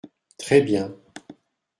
Très 0.39 0.63
bien. 0.63 0.95